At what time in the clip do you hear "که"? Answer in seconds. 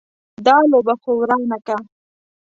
1.65-1.77